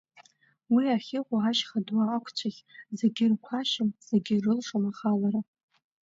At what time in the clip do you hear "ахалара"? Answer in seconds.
4.89-5.41